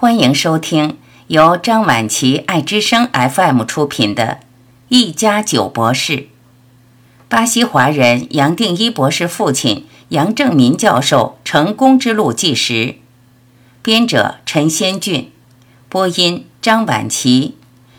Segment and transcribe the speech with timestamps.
[0.00, 0.96] 欢迎收听
[1.26, 4.38] 由张晚琪爱之声 FM 出品的
[4.88, 6.12] 《一家九博士》。
[7.28, 12.94] 巴西华人杨定一博士父亲杨正民教授成功之路纪实，
[13.82, 15.30] 编者陈先俊，
[15.90, 17.56] 播音张晚琪，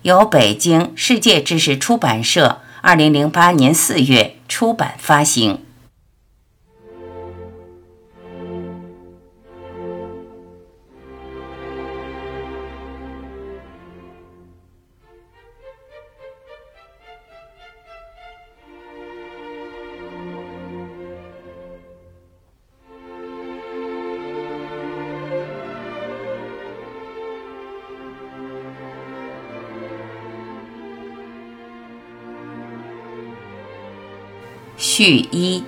[0.00, 5.58] 由北京世界知识出版社二零零八年四月出版发行。
[34.84, 35.62] 序一：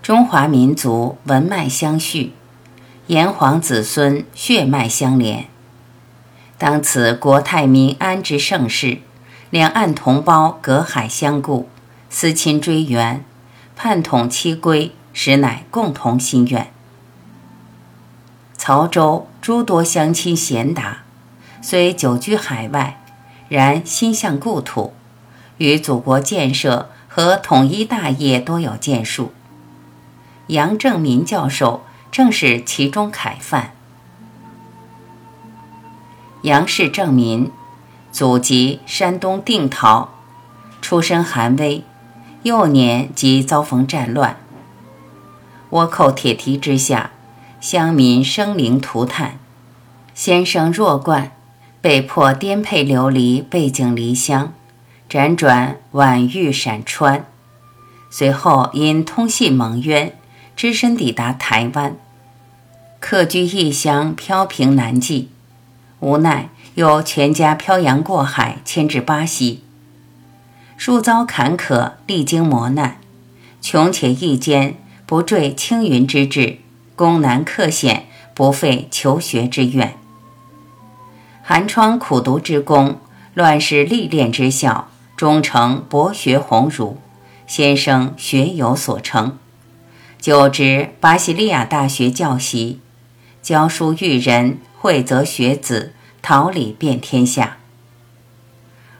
[0.00, 2.32] 中华民族文脉相续，
[3.08, 5.48] 炎黄子孙血脉相连。
[6.56, 9.00] 当此国泰民安之盛世，
[9.50, 11.68] 两岸同胞隔海相顾，
[12.08, 13.22] 思亲追源，
[13.76, 16.72] 盼统期归，实乃共同心愿。
[18.56, 21.02] 曹州诸多乡亲贤达，
[21.60, 22.98] 虽久居海外，
[23.50, 24.94] 然心向故土。
[25.60, 29.32] 与祖国建设和统一大业多有建树。
[30.46, 33.72] 杨正民教授正是其中楷范。
[36.42, 37.50] 杨氏正民，
[38.10, 40.08] 祖籍山东定陶，
[40.80, 41.84] 出身寒微，
[42.42, 44.38] 幼年即遭逢战乱，
[45.72, 47.10] 倭寇铁蹄之下，
[47.60, 49.38] 乡民生灵涂炭，
[50.14, 51.32] 先生弱冠，
[51.82, 54.54] 被迫颠沛流离，背井离乡。
[55.10, 57.26] 辗转宛豫陕川，
[58.10, 60.16] 随后因通信蒙冤，
[60.54, 61.96] 只身抵达台湾，
[63.00, 65.30] 客居异乡，飘萍难寄，
[65.98, 69.64] 无奈又全家漂洋过海迁至巴西，
[70.76, 72.98] 数遭坎坷，历经磨难，
[73.60, 76.58] 穷且益坚，不坠青云之志，
[76.94, 79.96] 攻难克险，不废求学之愿，
[81.42, 83.00] 寒窗苦读之功，
[83.34, 84.86] 乱世历练之效。
[85.20, 86.96] 终成博学鸿儒，
[87.46, 89.36] 先生学有所成，
[90.18, 92.80] 就职巴西利亚大学教习，
[93.42, 95.92] 教书育人，惠泽学子，
[96.22, 97.58] 桃李遍天下。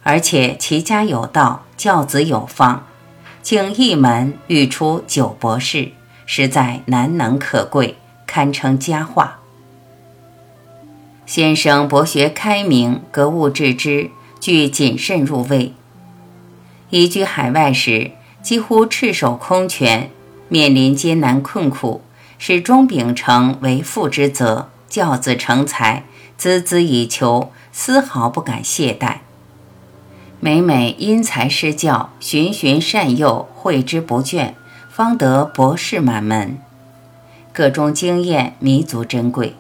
[0.03, 2.84] 而且其家有道，教子有方，
[3.41, 5.92] 竟一门育出九博士，
[6.26, 9.38] 实在难能可贵，堪称佳话。
[11.25, 15.72] 先生博学开明，格物致知，具谨慎入微。
[16.90, 18.10] 移居海外时，
[18.42, 20.10] 几乎赤手空拳，
[20.48, 22.02] 面临艰难困苦，
[22.36, 26.04] 始终秉承为父之责，教子成才，
[26.38, 29.18] 孜孜以求，丝毫不敢懈怠。
[30.40, 34.54] 每每因材施教，循循善诱，诲之不倦，
[34.90, 36.58] 方得博士满门。
[37.52, 39.54] 各中经验弥足珍贵。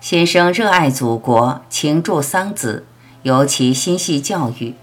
[0.00, 2.84] 先生热爱祖国，情助桑梓，
[3.22, 4.74] 尤其心系教育。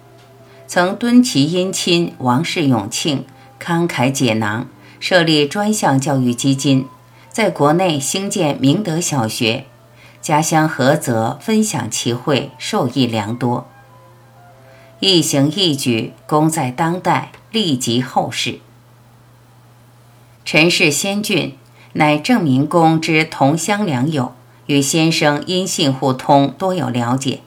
[0.68, 3.26] 曾敦其姻亲王氏永庆
[3.62, 4.68] 慷慨解囊，
[5.00, 6.88] 设立专项教育基金，
[7.30, 9.66] 在国内兴建明德小学，
[10.22, 13.68] 家乡菏泽分享其惠，受益良多。
[15.00, 18.60] 一行一举，功在当代，利及后世。
[20.44, 21.56] 陈氏先俊，
[21.94, 24.34] 乃郑明公之同乡良友，
[24.66, 27.42] 与先生音信互通，多有了解。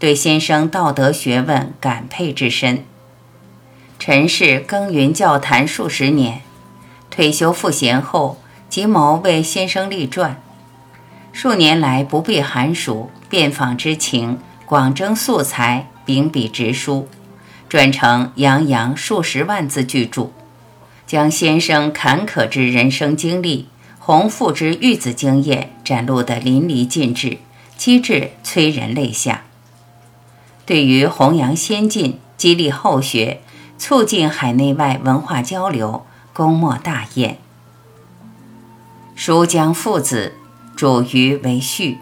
[0.00, 2.84] 对先生道德学问感佩之深，
[3.98, 6.40] 陈氏耕耘教坛数十年，
[7.10, 8.38] 退休赋闲后，
[8.70, 10.40] 即谋为先生立传。
[11.34, 17.06] 数年来不避寒暑，遍访之情，广征素材，秉笔直书，
[17.68, 20.30] 撰成洋洋数十万字巨著，
[21.06, 23.68] 将先生坎坷之人生经历、
[23.98, 27.36] 宏富之育子经验展露得淋漓尽致，
[27.76, 29.42] 机智催人泪下。
[30.70, 33.40] 对于弘扬先进、激励后学、
[33.76, 37.38] 促进海内外文化交流，功莫大焉。
[39.16, 40.34] 书江父子
[40.76, 41.98] 主于为序，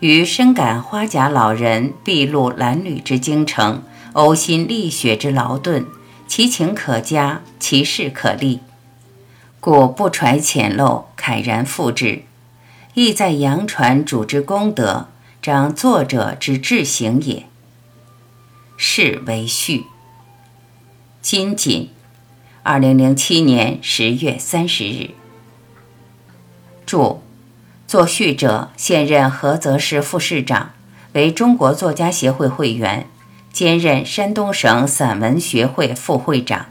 [0.00, 3.82] 于深感花甲老人筚路蓝缕之精诚，
[4.12, 5.86] 呕心沥血之劳顿，
[6.26, 8.60] 其情可嘉，其事可立，
[9.60, 12.24] 故不揣浅陋，慨然复之，
[12.92, 15.08] 意在扬传主之功德，
[15.40, 17.47] 彰作者之志行也。
[18.78, 19.84] 是为序。
[21.20, 21.90] 金锦，
[22.62, 25.10] 二零零七年十月三十日。
[26.86, 27.20] 注：
[27.86, 30.70] 作序者现任菏泽市副市长，
[31.12, 33.06] 为中国作家协会会员，
[33.52, 36.66] 兼任山东省散文学会副会长。